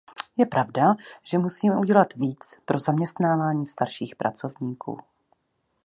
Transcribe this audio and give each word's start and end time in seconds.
Je 0.37 0.45
pravda, 0.45 0.95
že 1.23 1.37
musíme 1.37 1.77
udělat 1.77 2.13
víc 2.13 2.55
pro 2.65 2.79
zaměstnávání 2.79 3.65
starších 3.67 4.15
pracovníků. 4.15 4.97